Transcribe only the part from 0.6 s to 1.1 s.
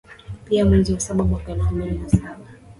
mwezi wa